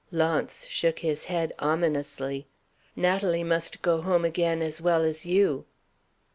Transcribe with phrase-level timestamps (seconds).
[0.11, 2.47] Launce shook his head ominously.
[2.95, 5.65] "Natalie must go home again as well as you!"